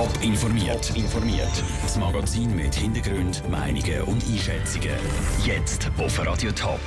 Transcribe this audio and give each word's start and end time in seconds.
Top 0.00 0.22
informiert. 0.22 0.96
informiert. 0.96 1.62
Das 1.82 1.98
Magazin 1.98 2.56
mit 2.56 2.74
Hintergrund, 2.74 3.46
Meinungen 3.50 4.00
und 4.04 4.24
Einschätzungen. 4.24 4.96
Jetzt 5.44 5.90
auf 5.98 6.18
Radio 6.24 6.50
Top. 6.52 6.80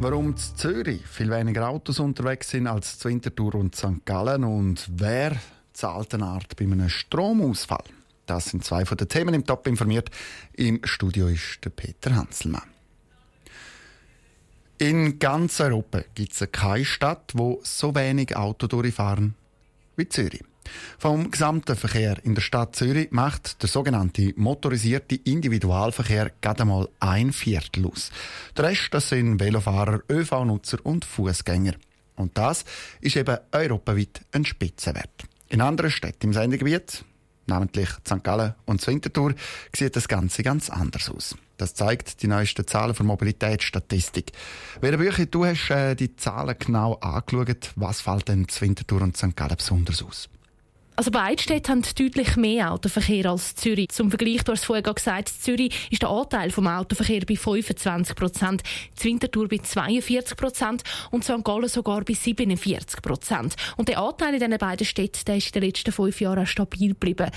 Warum 0.00 0.30
in 0.30 0.36
Zürich 0.36 1.06
viel 1.06 1.30
weniger 1.30 1.68
Autos 1.68 2.00
unterwegs 2.00 2.50
sind 2.50 2.66
als 2.66 2.98
zu 2.98 3.10
Winterthur 3.10 3.54
und 3.54 3.76
St. 3.76 4.04
Gallen 4.04 4.42
und 4.42 4.88
wer 4.96 5.36
zahlt 5.72 6.14
eine 6.14 6.26
Art 6.26 6.56
bei 6.56 6.64
einem 6.64 6.88
Stromausfall? 6.88 7.84
Das 8.26 8.46
sind 8.46 8.64
zwei 8.64 8.84
von 8.84 8.96
den 8.96 9.08
Themen 9.08 9.32
im 9.32 9.46
Top 9.46 9.68
informiert. 9.68 10.10
Im 10.52 10.80
Studio 10.82 11.28
ist 11.28 11.60
der 11.62 11.70
Peter 11.70 12.16
Hanselmann. 12.16 12.68
In 14.78 15.20
ganz 15.20 15.60
Europa 15.60 16.00
gibt 16.16 16.32
es 16.32 16.50
keine 16.50 16.84
Stadt, 16.84 17.34
wo 17.34 17.60
so 17.62 17.94
wenig 17.94 18.36
Autos 18.36 18.70
durchfahren 18.70 19.36
wie 19.94 20.08
Zürich. 20.08 20.42
Vom 20.98 21.30
gesamten 21.30 21.76
Verkehr 21.76 22.16
in 22.24 22.34
der 22.34 22.42
Stadt 22.42 22.76
Zürich 22.76 23.10
macht 23.10 23.62
der 23.62 23.68
sogenannte 23.68 24.32
motorisierte 24.36 25.16
Individualverkehr 25.16 26.32
gerade 26.40 26.64
mal 26.64 26.88
ein 27.00 27.32
Viertel 27.32 27.86
aus. 27.86 28.10
Der 28.56 28.64
Rest 28.64 28.88
das 28.92 29.08
sind 29.10 29.40
Velofahrer, 29.40 30.00
ÖV-Nutzer 30.10 30.78
und 30.84 31.04
Fußgänger. 31.04 31.74
Und 32.16 32.36
das 32.38 32.64
ist 33.00 33.16
eben 33.16 33.38
europaweit 33.52 34.22
ein 34.32 34.44
Spitzenwert. 34.44 35.24
In 35.48 35.60
anderen 35.60 35.90
Städten 35.90 36.26
im 36.26 36.32
Sendegebiet, 36.32 37.04
namentlich 37.46 37.88
St. 38.06 38.24
Gallen 38.24 38.54
und 38.64 38.84
Winterthur, 38.86 39.34
sieht 39.74 39.94
das 39.96 40.08
Ganze 40.08 40.42
ganz 40.42 40.70
anders 40.70 41.10
aus. 41.10 41.36
Das 41.56 41.74
zeigt 41.74 42.22
die 42.22 42.26
neuesten 42.26 42.66
Zahlen 42.66 42.94
der 42.94 43.06
Mobilitätsstatistik. 43.06 44.32
Welche 44.80 44.98
Bücher 44.98 45.26
du 45.26 45.46
hast 45.46 45.70
äh, 45.70 45.94
die 45.94 46.16
Zahlen 46.16 46.56
genau 46.58 46.94
angeschaut, 46.94 47.72
was 47.76 48.00
fällt 48.00 48.28
denn 48.28 48.46
Winterthur 48.60 49.02
und 49.02 49.16
St. 49.16 49.36
Gallen 49.36 49.56
besonders 49.56 50.02
aus? 50.02 50.28
Also 50.98 51.10
beide 51.10 51.42
Städte 51.42 51.72
haben 51.72 51.82
deutlich 51.82 52.36
mehr 52.36 52.72
Autoverkehr 52.72 53.26
als 53.26 53.54
Zürich. 53.54 53.90
Zum 53.90 54.08
Vergleich, 54.08 54.42
du 54.44 54.52
hast 54.52 54.64
vorher 54.64 54.82
gesagt, 54.82 55.28
Zürich 55.28 55.88
ist 55.90 56.00
der 56.00 56.08
Anteil 56.08 56.50
vom 56.50 56.66
Autoverkehr 56.66 57.20
bei 57.28 57.36
25 57.36 58.16
Prozent, 58.16 58.62
Winterthur 59.02 59.46
bei 59.46 59.58
42 59.58 60.38
Prozent 60.38 60.84
und 61.10 61.22
St. 61.22 61.44
Gallen 61.44 61.68
sogar 61.68 62.02
bei 62.02 62.14
47 62.14 63.02
Prozent. 63.02 63.56
Und 63.76 63.90
der 63.90 63.98
Anteil 63.98 64.32
in 64.32 64.40
diesen 64.40 64.56
beiden 64.56 64.86
Städten 64.86 65.22
der 65.26 65.36
ist 65.36 65.48
in 65.48 65.60
den 65.60 65.68
letzten 65.68 65.92
fünf 65.92 66.18
Jahren 66.18 66.38
auch 66.38 66.46
stabil 66.46 66.88
geblieben. 66.88 67.30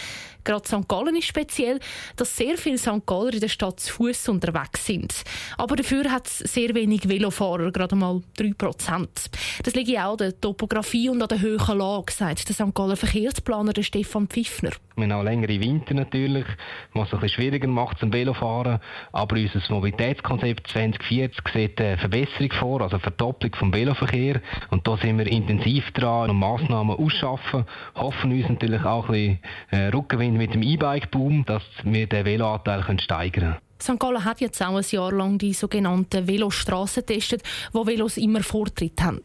Gerade 0.46 0.66
St. 0.66 0.88
Gallen 0.88 1.18
ist 1.18 1.28
speziell, 1.28 1.82
dass 2.16 2.38
sehr 2.38 2.58
viele 2.58 2.78
St. 2.78 3.06
Galler 3.06 3.34
in 3.34 3.42
der 3.42 3.50
Stadt 3.50 3.82
zu 3.82 3.92
Fuß 3.92 4.30
unterwegs 4.30 4.86
sind. 4.86 5.14
Aber 5.58 5.76
dafür 5.76 6.10
hat 6.10 6.28
es 6.28 6.38
sehr 6.38 6.74
wenig 6.76 7.10
Velofahrer, 7.10 7.74
gerade 7.74 7.98
mal 7.98 8.22
3 8.38 8.54
Prozent. 8.58 9.30
Das 9.64 9.76
liegt 9.76 9.90
auch 9.98 10.14
an 10.14 10.18
der 10.18 10.40
Topografie 10.40 11.10
und 11.10 11.22
an 11.22 11.28
der 11.28 11.42
hohen 11.42 11.78
Lage, 11.78 12.14
sagt 12.14 12.48
der 12.48 12.56
St. 12.56 12.74
Galler 12.74 12.96
Verkehrsplan. 12.96 13.49
Stadtplaner 13.50 13.82
Stefan 13.82 14.28
Pfiffner. 14.28 14.70
Wir 14.96 15.06
haben 15.06 15.12
auch 15.12 15.24
längere 15.24 15.60
Winter 15.60 15.96
natürlich, 15.96 16.46
was 16.94 17.08
es 17.08 17.16
ein 17.16 17.20
bisschen 17.22 17.42
schwieriger 17.42 17.68
macht 17.68 17.98
zum 17.98 18.14
Velofahren. 18.14 18.80
Aber 19.12 19.36
unser 19.38 19.60
Mobilitätskonzept 19.74 20.68
2040 20.68 21.42
sieht 21.52 21.82
eine 21.82 21.98
Verbesserung 21.98 22.52
vor, 22.52 22.82
also 22.82 22.98
eine 22.98 23.02
Verdopplung 23.02 23.56
vom 23.56 23.74
Veloverkehr. 23.74 24.40
Und 24.70 24.88
da 24.88 24.98
sind 24.98 25.18
wir 25.18 25.26
intensiv 25.26 25.90
dran 25.94 26.30
und 26.30 26.38
Massnahmen 26.38 26.96
ausschaffen. 26.96 27.66
Hoffen 27.96 28.32
uns 28.32 28.50
natürlich 28.50 28.84
auch 28.84 29.10
ein 29.10 29.40
bisschen 29.72 29.82
äh, 29.82 29.88
Rückenwind 29.88 30.38
mit 30.38 30.54
dem 30.54 30.62
E-Bike-Boom, 30.62 31.46
dass 31.46 31.64
wir 31.84 32.06
den 32.06 32.26
Veloanteil 32.26 32.84
steigern 33.00 33.32
können. 33.32 33.56
St. 33.82 33.98
Gallen 33.98 34.26
hat 34.26 34.42
jetzt 34.42 34.62
auch 34.62 34.76
ein 34.76 34.86
Jahr 34.88 35.12
lang 35.14 35.38
die 35.38 35.54
sogenannten 35.54 36.28
Velostrassen 36.28 37.04
getestet, 37.06 37.42
wo 37.72 37.88
Velos 37.88 38.18
immer 38.18 38.44
Vortritt 38.44 39.02
haben. 39.02 39.22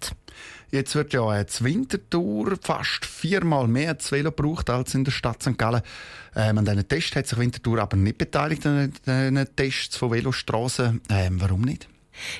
Jetzt 0.71 0.95
wird 0.95 1.13
ja 1.13 1.27
eine 1.27 1.47
Wintertour 1.61 2.57
fast 2.61 3.05
viermal 3.05 3.69
mehr 3.69 3.99
zu 3.99 4.13
Velo 4.13 4.33
gebraucht 4.33 4.71
als 4.71 4.95
in 4.95 5.05
der 5.05 5.13
Stadt 5.13 5.43
St. 5.43 5.57
Gallen. 5.57 5.83
Ähm, 6.35 6.59
an 6.59 6.65
diesen 6.65 6.89
Tests 6.89 7.15
hat 7.15 7.27
sich 7.27 7.39
Wintertour 7.39 7.79
aber 7.79 7.97
nicht 7.97 8.19
beteiligt, 8.19 8.67
an 8.67 8.93
den 9.07 9.47
Tests 9.57 9.97
von 9.97 10.11
Velostrassen. 10.11 11.01
Ähm, 11.11 11.41
warum 11.41 11.63
nicht? 11.63 11.89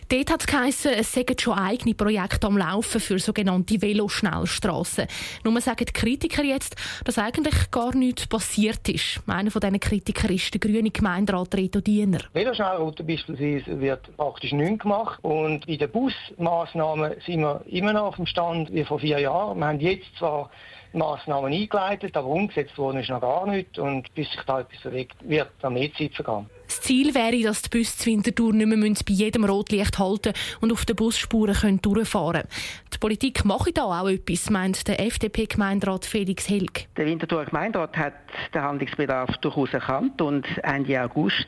Dort 0.09 0.31
hat 0.31 0.41
es 0.41 0.47
geheissen, 0.47 0.93
es 0.93 1.13
seien 1.13 1.39
schon 1.39 1.59
eigene 1.59 1.95
Projekte 1.95 2.47
am 2.47 2.59
Laufen 2.59 3.01
für 3.01 3.19
sogenannte 3.19 3.81
Veloschnellstrassen. 3.81 5.07
Nur 5.45 5.61
sagen 5.61 5.85
die 5.87 5.93
Kritiker 5.93 6.45
jetzt, 6.45 6.77
dass 7.05 7.19
eigentlich 7.19 7.71
gar 7.71 7.95
nichts 7.95 8.27
passiert 8.27 8.89
ist. 8.89 9.21
Einer 9.27 9.51
von 9.51 9.61
diesen 9.61 9.81
Kritikern 9.81 10.35
ist 10.35 10.53
der 10.53 10.61
grüne 10.61 10.91
Gemeinderat 10.91 11.55
Reto 11.55 11.81
Diener. 11.81 12.21
Veloschnellroute 12.33 13.05
beispielsweise 13.05 13.81
wird 13.81 14.17
praktisch 14.17 14.53
nichts 14.53 14.81
gemacht. 14.81 15.19
Und 15.23 15.67
bei 15.67 15.77
den 15.77 15.91
Busmaßnahmen 15.91 17.15
sind 17.27 17.41
wir 17.41 17.63
immer 17.67 17.93
noch 17.93 18.05
auf 18.05 18.17
dem 18.17 18.27
Stand 18.27 18.73
wie 18.73 18.85
vor 18.85 18.99
vier 18.99 19.19
Jahren. 19.19 19.59
Wir 19.59 19.67
haben 19.67 19.81
jetzt 19.81 20.07
zwar 20.19 20.51
Massnahmen 20.95 21.53
eingeleitet, 21.53 22.17
aber 22.17 22.29
umgesetzt 22.29 22.77
worden 22.79 22.99
ist 22.99 23.11
noch 23.11 23.21
gar 23.21 23.47
nicht. 23.47 23.79
Und 23.79 24.13
bis 24.15 24.31
sich 24.31 24.41
da 24.47 24.61
etwas 24.61 24.81
bewegt, 24.81 25.17
wird 25.21 25.51
da 25.61 25.71
mehr 25.71 25.93
Zeit 25.95 26.15
vergehen. 26.15 26.47
Das 26.67 26.81
Ziel 26.81 27.15
wäre, 27.15 27.43
dass 27.43 27.63
die 27.63 27.79
Busse 27.79 27.97
zu 27.99 28.07
Winterthur 28.07 28.53
nicht 28.53 28.67
mehr 28.67 28.79
bei 28.79 29.13
jedem 29.13 29.45
Rotlicht 29.45 29.99
halten 29.99 30.33
und 30.61 30.73
auf 30.73 30.85
den 30.85 30.97
Busspuren 30.97 31.55
können 31.55 31.83
durchfahren 31.83 32.43
können. 32.43 32.49
Die 32.93 32.99
Politik 32.99 33.45
mache 33.45 33.73
da 33.73 33.85
auch 33.85 34.09
etwas, 34.09 34.51
meint 34.51 34.89
der 34.89 35.01
FDP-Gemeinderat 35.01 36.05
Felix 36.07 36.49
Helg. 36.49 36.87
Der 36.97 37.07
Winterthur 37.07 37.45
Gemeinderat 37.45 37.97
hat 37.97 38.15
den 38.55 38.63
Handlungsbedarf 38.63 39.37
durchaus 39.39 39.73
erkannt 39.75 40.21
und 40.23 40.47
Ende 40.63 41.03
August 41.03 41.47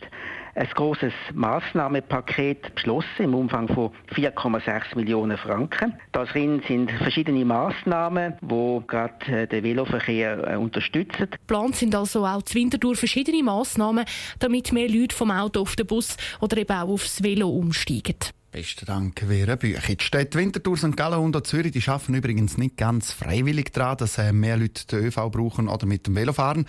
ein 0.57 0.69
großes 0.75 1.13
Maßnahmenpaket 1.35 2.75
beschlossen 2.75 3.25
im 3.25 3.35
Umfang 3.35 3.69
von 3.69 3.91
4,6 4.15 4.97
Millionen 4.97 5.37
Franken. 5.37 5.95
Darin 6.13 6.63
sind 6.67 6.91
verschiedene 6.91 7.45
Maßnahmen, 7.45 8.35
die 8.41 8.81
gerade 8.87 9.43
äh, 9.43 9.47
den 9.47 9.65
Veloverkehr 9.65 10.53
äh, 10.53 10.57
unterstützen. 10.57 11.29
Geplant 11.31 11.77
sind 11.77 11.95
also 11.95 12.25
auch 12.25 12.43
zu 12.43 12.55
Winterthur 12.55 12.97
verschiedene 12.97 13.43
Maßnahmen, 13.43 14.07
damit 14.39 14.73
mehr 14.73 14.89
Leute 14.89 15.15
vom 15.15 15.31
Auto 15.31 15.61
auf 15.61 15.77
den 15.77 15.87
Bus 15.87 16.17
oder 16.41 16.57
eben 16.57 16.73
auch 16.73 16.89
aufs 16.89 17.23
Velo 17.23 17.49
umsteigen. 17.49 18.17
Besten 18.57 18.87
Dank, 18.87 19.21
Vera. 19.21 19.57
Die 19.57 19.77
Städte 20.01 20.39
Winterthur, 20.39 20.79
St. 20.79 20.97
Gallen 20.97 21.19
und 21.19 21.47
Zürich 21.47 21.73
die 21.73 21.87
arbeiten 21.91 22.15
übrigens 22.15 22.57
nicht 22.57 22.79
ganz 22.79 23.13
freiwillig 23.13 23.71
daran, 23.75 23.99
dass 23.99 24.17
äh, 24.17 24.33
mehr 24.33 24.57
Leute 24.57 24.87
den 24.87 25.05
ÖV 25.05 25.31
brauchen 25.31 25.69
oder 25.69 25.85
mit 25.85 26.07
dem 26.07 26.15
Velo 26.15 26.33
fahren. 26.33 26.65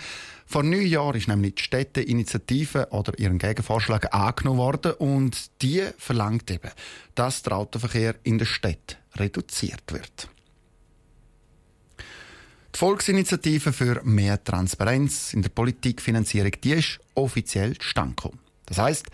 Vor 0.45 0.63
neun 0.63 0.85
Jahren 0.85 1.15
ist 1.15 1.29
nämlich 1.29 1.55
die 1.55 1.63
Städteinitiative 1.63 2.89
oder 2.91 3.17
ihren 3.17 3.37
Gegenvorschlag 3.37 4.13
angenommen 4.13 4.59
worden 4.59 4.91
und 4.95 5.61
die 5.61 5.81
verlangt 5.97 6.51
eben, 6.51 6.71
dass 7.15 7.43
der 7.43 7.53
Autoverkehr 7.53 8.15
in 8.23 8.37
der 8.37 8.47
Stadt 8.47 8.97
reduziert 9.15 9.93
wird. 9.93 10.27
Die 12.75 12.79
Volksinitiative 12.79 13.71
für 13.71 14.01
mehr 14.03 14.43
Transparenz 14.43 15.33
in 15.33 15.41
der 15.41 15.51
Politikfinanzierung 15.51 16.51
die 16.61 16.73
ist 16.73 16.99
offiziell 17.15 17.75
gekommen. 17.75 18.39
Das 18.65 18.77
heisst, 18.77 19.09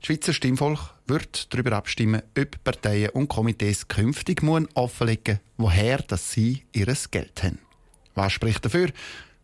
das 0.00 0.06
Schweizer 0.06 0.32
Stimmvolk 0.32 0.94
wird 1.06 1.52
darüber 1.52 1.72
abstimmen, 1.72 2.22
ob 2.38 2.62
Parteien 2.62 3.10
und 3.10 3.28
Komitees 3.28 3.88
künftig 3.88 4.42
offenlegen 4.74 5.34
müssen, 5.34 5.40
woher 5.56 5.98
dass 5.98 6.30
sie 6.30 6.64
ihr 6.72 6.86
Geld 7.10 7.42
haben. 7.42 7.58
Was 8.14 8.32
spricht 8.32 8.64
dafür? 8.64 8.90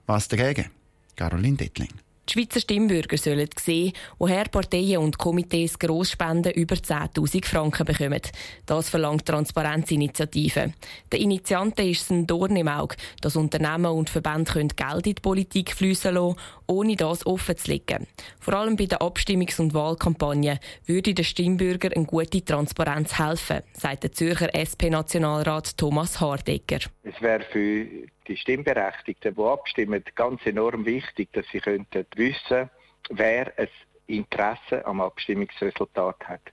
Was 0.06 0.28
dagegen? 0.28 0.70
Caroline 1.16 1.56
Dettling. 1.56 2.03
Die 2.28 2.32
Schweizer 2.32 2.60
Stimmbürger 2.60 3.18
sollen 3.18 3.48
sehen, 3.60 3.92
woher 4.18 4.44
Parteien 4.44 4.98
und 4.98 5.18
Komitees 5.18 5.78
Grossspenden 5.78 6.52
über 6.52 6.74
10.000 6.74 7.44
Franken 7.44 7.84
bekommen. 7.84 8.20
Das 8.64 8.88
verlangt 8.88 9.26
Transparenzinitiative. 9.26 10.72
Der 11.12 11.20
Initianten 11.20 11.86
ist 11.86 12.10
ein 12.10 12.26
Dorn 12.26 12.56
im 12.56 12.68
Auge, 12.68 12.96
dass 13.20 13.36
Unternehmen 13.36 13.92
und 13.92 14.08
Verbände 14.08 14.68
Geld 14.74 15.06
in 15.06 15.14
die 15.14 15.20
Politik 15.20 15.72
fließen 15.72 16.14
lassen, 16.14 16.36
ohne 16.66 16.96
das 16.96 17.26
offen 17.26 17.58
zu 17.58 17.70
legen. 17.70 18.06
Vor 18.40 18.54
allem 18.54 18.76
bei 18.76 18.86
der 18.86 19.02
Abstimmungs- 19.02 19.60
und 19.60 19.74
Wahlkampagne 19.74 20.60
würde 20.86 21.12
den 21.12 21.24
Stimmbürger 21.24 21.90
eine 21.94 22.06
gute 22.06 22.44
Transparenz 22.44 23.18
helfen, 23.18 23.60
sagt 23.74 24.04
der 24.04 24.12
Zürcher 24.12 24.54
SP-Nationalrat 24.54 25.76
Thomas 25.76 26.20
Hardecker. 26.20 26.80
Es 27.14 27.22
wäre 27.22 27.44
für 27.44 27.86
die 28.26 28.36
Stimmberechtigten, 28.36 29.34
die 29.34 29.42
abstimmen, 29.42 30.02
ganz 30.14 30.44
enorm 30.46 30.84
wichtig, 30.84 31.32
dass 31.32 31.46
sie 31.52 31.60
könnten 31.60 32.06
wissen, 32.16 32.68
wer 33.10 33.56
ein 33.56 33.68
Interesse 34.06 34.84
am 34.84 35.00
Abstimmungsresultat 35.00 36.16
hat. 36.26 36.52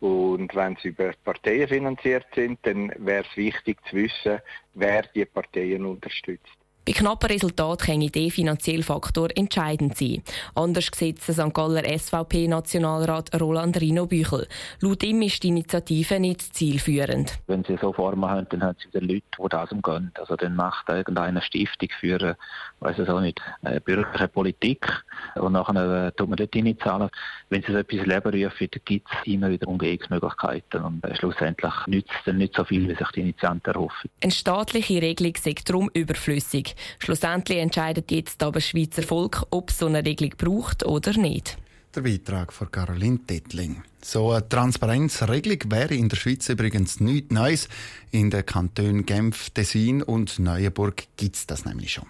Und 0.00 0.54
wenn 0.54 0.76
sie 0.76 0.88
über 0.88 1.12
Parteien 1.24 1.68
finanziert 1.68 2.26
sind, 2.34 2.58
dann 2.62 2.92
wäre 2.98 3.24
es 3.28 3.36
wichtig 3.36 3.78
zu 3.86 3.96
wissen, 3.96 4.40
wer 4.74 5.02
die 5.02 5.26
Parteien 5.26 5.84
unterstützt. 5.84 6.59
Bei 6.86 6.92
knappen 6.92 7.30
Resultaten 7.30 7.86
kann 7.86 8.00
der 8.08 8.30
finanzielle 8.30 8.82
Faktor 8.82 9.28
entscheidend 9.36 9.98
sein. 9.98 10.22
Anders 10.54 10.88
sieht 10.94 11.18
es 11.18 11.36
St. 11.36 11.52
Galler 11.52 11.84
SVP-Nationalrat 11.84 13.38
Roland 13.38 13.78
Rino 13.78 14.06
Büchel. 14.06 14.48
Laut 14.80 15.02
ihm 15.02 15.20
ist 15.20 15.42
die 15.42 15.48
Initiative 15.48 16.18
nicht 16.18 16.40
zielführend. 16.54 17.38
Wenn 17.46 17.64
Sie 17.64 17.76
so 17.80 17.92
Formen 17.92 18.28
haben, 18.28 18.46
dann 18.48 18.62
haben 18.62 18.78
Sie 18.80 18.88
wieder 18.88 19.06
Leute, 19.06 19.22
die 19.38 19.48
das 19.50 19.70
umgehen. 19.72 20.10
Also 20.18 20.36
dann 20.36 20.56
macht 20.56 20.88
irgendeine 20.88 21.42
Stiftung 21.42 21.90
für, 22.00 22.36
weiß 22.80 22.98
es 22.98 23.08
auch 23.10 23.20
nicht, 23.20 23.42
eine 23.62 23.80
bürgerliche 23.82 24.28
Politik 24.28 24.86
und 25.34 25.52
nachher 25.52 26.06
äh, 26.06 26.12
tut 26.12 26.30
man 26.30 26.38
dort 26.38 26.80
zahlen. 26.82 27.10
Wenn 27.50 27.62
Sie 27.62 27.72
so 27.72 27.78
etwas 27.78 28.06
Leben 28.06 28.44
rufen, 28.44 28.68
dann 28.70 28.82
gibt 28.86 29.08
es 29.12 29.26
immer 29.26 29.50
wieder 29.50 29.68
Umgehungsmöglichkeiten 29.68 30.82
und 30.82 31.04
äh, 31.04 31.14
schlussendlich 31.14 31.74
nützt 31.86 32.10
es 32.10 32.24
dann 32.24 32.38
nicht 32.38 32.56
so 32.56 32.64
viel, 32.64 32.88
wie 32.88 32.94
sich 32.94 33.08
die 33.14 33.20
Initianten 33.20 33.74
erhoffen. 33.74 34.10
Eine 34.22 34.32
staatliche 34.32 35.02
Regelung 35.02 35.34
sei 35.36 35.54
darum 35.64 35.90
überflüssig. 35.92 36.69
Schlussendlich 36.98 37.58
entscheidet 37.58 38.10
jetzt 38.10 38.42
aber 38.42 38.60
das 38.60 38.68
Schweizer 38.68 39.02
Volk, 39.02 39.46
ob 39.50 39.70
es 39.70 39.78
so 39.78 39.86
eine 39.86 40.04
Regelung 40.04 40.34
braucht 40.36 40.84
oder 40.84 41.12
nicht. 41.16 41.58
Der 41.94 42.02
Beitrag 42.02 42.52
von 42.52 42.70
Caroline 42.70 43.18
Tettling. 43.26 43.82
So 44.02 44.30
eine 44.30 44.48
Transparenzregelung 44.48 45.58
wäre 45.72 45.94
in 45.94 46.08
der 46.08 46.16
Schweiz 46.16 46.48
übrigens 46.48 47.00
nichts 47.00 47.32
Neues. 47.32 47.68
In 48.12 48.30
den 48.30 48.46
Kantonen 48.46 49.04
Genf, 49.06 49.50
Tessin 49.50 50.02
und 50.02 50.38
Neuenburg 50.38 51.04
gibt 51.16 51.36
es 51.36 51.46
das 51.46 51.64
nämlich 51.64 51.92
schon. 51.92 52.06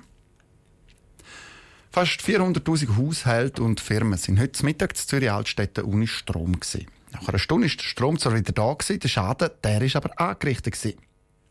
Fast 1.93 2.21
400.000 2.21 2.97
Haushalte 2.97 3.63
und 3.63 3.81
Firmen 3.81 4.19
sind 4.19 4.39
heute 4.39 4.65
Mittag 4.65 4.97
zu 4.97 5.09
Zürich 5.09 5.33
Altstädte 5.33 5.87
ohne 5.87 6.07
Strom 6.07 6.61
gewesen. 6.61 6.87
Nach 7.13 7.27
einer 7.27 7.39
Stunde 7.39 7.67
ist 7.67 7.81
der 7.81 7.85
Strom 7.85 8.19
zwar 8.19 8.37
wieder 8.37 8.53
da 8.53 8.75
gewesen, 8.75 9.01
der 9.01 9.09
Schaden, 9.09 9.51
der 9.65 9.97
aber 9.97 10.21
angerichtet 10.21 10.75
gewesen. 10.75 10.99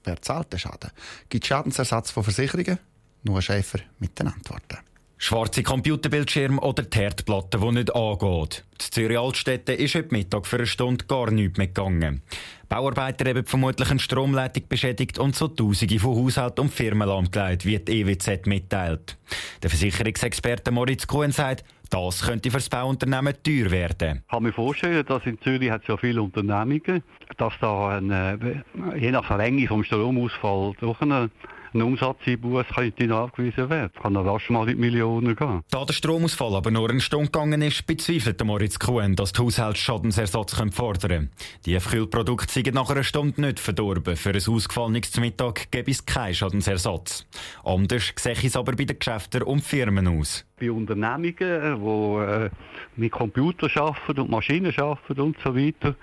Wer 0.04 0.22
zahlt 0.22 0.54
den 0.54 0.60
Schaden? 0.60 0.92
Gibt 1.28 1.44
es 1.44 1.48
Schadensersatz 1.50 2.12
von 2.12 2.24
Versicherungen? 2.24 2.80
Nur 3.24 3.42
Schäfer 3.42 3.80
mit 4.00 4.18
den 4.20 4.28
Antworten. 4.28 4.78
Schwarze 5.22 5.64
Computerbildschirme 5.64 6.62
oder 6.62 6.84
die 6.84 6.98
Herdplatte, 6.98 7.60
die 7.60 7.72
nicht 7.72 7.94
angeht. 7.94 8.64
Die 8.80 8.90
Zürich 8.90 9.20
Altstädte 9.20 9.74
ist 9.74 9.96
heute 9.96 10.16
Mittag 10.16 10.48
für 10.48 10.56
eine 10.56 10.66
Stunde 10.66 11.04
gar 11.06 11.30
nichts 11.30 11.58
mehr 11.58 11.68
gegangen. 11.68 12.22
Bauarbeiter 12.70 13.30
haben 13.30 13.46
vermutlich 13.46 13.92
eine 13.92 14.00
Stromleitung 14.00 14.64
beschädigt 14.70 15.20
und 15.20 15.36
so 15.36 15.50
Tausende 15.50 16.00
von 16.00 16.16
Haushalten 16.16 16.62
und 16.62 16.74
Firmen 16.74 17.06
lahmgelegt, 17.06 17.66
wie 17.66 17.78
die 17.80 18.00
EWZ 18.00 18.46
mitteilt. 18.46 19.18
Der 19.62 19.70
Versicherungsexperte 19.70 20.72
Moritz 20.72 21.06
Kuhn 21.06 21.34
sagt, 21.34 21.66
das 21.90 22.22
könnte 22.22 22.50
für 22.50 22.58
das 22.58 22.70
Bauunternehmen 22.70 23.34
teuer 23.44 23.72
werden. 23.72 24.22
Ich 24.24 24.32
kann 24.32 24.44
mir 24.44 24.54
vorstellen, 24.54 25.06
dass 25.06 25.26
in 25.26 25.38
Zürich 25.42 25.70
hat 25.70 25.82
es 25.82 25.90
ja 25.90 25.98
viele 25.98 26.22
Unternehmungen, 26.22 27.04
dass 27.38 27.54
da 27.60 27.98
eine, 27.98 28.64
je 28.96 29.12
nach 29.12 29.36
Länge 29.38 29.68
vom 29.68 29.84
Stromausfall 29.84 30.76
durch 30.80 31.02
eine 31.02 31.30
ein 31.74 31.82
Umsatzeinbuß 31.82 32.66
könnte 32.74 33.08
nachgewiesen 33.08 33.70
werden. 33.70 33.92
Kann 34.02 34.14
dann 34.14 34.28
rasch 34.28 34.50
mal 34.50 34.68
in 34.70 34.76
die 34.76 34.82
Millionen 34.82 35.36
gehen. 35.36 35.62
Da 35.72 35.86
der 35.86 35.94
Stromausfall 35.94 36.56
aber 36.56 36.72
nur 36.72 36.90
eine 36.90 37.02
Stunde 37.02 37.32
gegangen 37.32 37.62
ist, 37.62 37.86
bezweifelt 37.86 38.44
Moritz 38.44 38.80
Kuhn, 38.80 39.16
dass 39.16 39.34
die 39.34 39.42
Haushalte 39.42 39.80
Schadensersatz 39.80 40.56
fordern 40.72 41.00
können. 41.00 41.30
Die 41.66 41.78
Kühlprodukte 41.78 42.52
sind 42.52 42.74
nach 42.74 42.90
einer 42.90 43.04
Stunde 43.04 43.42
nicht 43.42 43.60
verdorben. 43.60 44.16
Für 44.16 44.32
ein 44.32 44.36
ausgefallenes 44.36 45.18
Mittag 45.18 45.72
gäbe 45.72 45.92
es 45.92 46.06
keinen 46.06 46.34
Schadensersatz. 46.34 47.26
Anders 47.64 48.14
sehe 48.18 48.34
es 48.34 48.56
aber 48.56 48.74
bei 48.74 48.86
den 48.86 48.98
Geschäften 49.00 49.44
und 49.44 49.64
Firmen 49.64 50.08
aus. 50.08 50.46
Bei 50.60 50.72
Unternehmungen, 50.72 51.34
die 51.38 52.46
äh, 52.46 52.50
mit 52.96 53.12
Computern 53.12 53.70
arbeiten 53.76 54.22
und 54.22 54.30
Maschinen 54.30 54.74
arbeiten 54.78 55.22
und 55.22 55.38
so 55.44 55.56
weiter, 55.56 55.96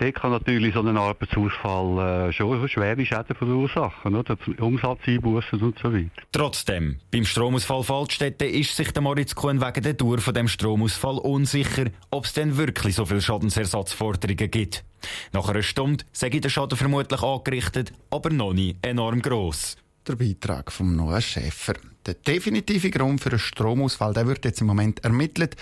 dort 0.00 0.14
kann 0.14 0.30
natürlich 0.30 0.74
so 0.74 0.80
ein 0.80 0.96
Arbeitsausfall 0.96 2.28
äh, 2.28 2.32
schon 2.32 2.68
schwere 2.68 3.04
Schäden 3.04 3.36
verursachen, 3.36 4.14
oder? 4.14 4.36
Umsatzeinbußen 4.58 5.60
und 5.60 5.78
so 5.78 5.92
weiter. 5.92 6.10
Trotzdem, 6.32 6.98
beim 7.10 7.24
Stromausfall 7.24 7.82
Fallstätte 7.82 8.46
ist 8.46 8.76
sich 8.76 8.92
der 8.92 9.02
Moritz 9.02 9.34
Kuhn 9.34 9.60
wegen 9.60 9.82
der 9.82 9.94
Dauer 9.94 10.18
von 10.18 10.34
dem 10.34 10.48
Stromausfall 10.48 11.18
unsicher, 11.18 11.86
ob 12.10 12.24
es 12.24 12.32
denn 12.32 12.56
wirklich 12.56 12.96
so 12.96 13.04
viele 13.04 13.20
Schadensersatzforderungen 13.20 14.50
gibt. 14.50 14.84
Nach 15.32 15.48
einer 15.48 15.62
Stunde 15.62 16.04
sei 16.12 16.30
der 16.30 16.48
Schaden 16.48 16.76
vermutlich 16.76 17.22
angerichtet, 17.22 17.92
aber 18.10 18.30
noch 18.30 18.52
nicht 18.52 18.84
enorm 18.84 19.22
gross. 19.22 19.76
Der 20.10 20.16
Beitrag 20.16 20.72
von 20.72 20.96
Noah 20.96 21.20
Schäfer. 21.20 21.74
Der 22.04 22.14
definitive 22.14 22.90
Grund 22.90 23.20
für 23.20 23.30
einen 23.30 23.38
Stromausfall 23.38 24.12
der 24.12 24.26
wird 24.26 24.44
jetzt 24.44 24.60
im 24.60 24.66
Moment 24.66 25.04
ermittelt. 25.04 25.54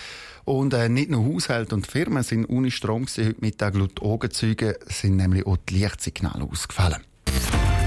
Und 0.46 0.72
äh, 0.72 0.88
nicht 0.88 1.10
nur 1.10 1.26
Haushalte 1.26 1.74
und 1.74 1.86
Firmen 1.86 2.22
sind 2.22 2.46
ohne 2.46 2.70
Strom 2.70 3.04
gewesen. 3.04 3.26
Heute 3.26 3.40
Mittag 3.40 3.74
laut 3.74 4.00
Augenzeugen 4.00 4.74
sind 4.86 5.16
nämlich 5.16 5.46
auch 5.46 5.58
die 5.68 5.80
Lichtsignale 5.80 6.44
ausgefallen. 6.44 7.02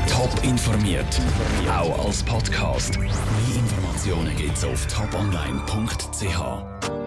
Top 0.07 0.43
informiert, 0.43 1.19
auch 1.67 2.05
als 2.05 2.21
Podcast. 2.21 2.99
Mehr 2.99 3.09
Informationen 3.55 4.37
gibt's 4.37 4.63
auf 4.63 4.85
toponline.ch. 4.85 6.70